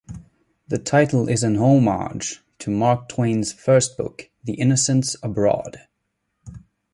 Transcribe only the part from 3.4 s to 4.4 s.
first book,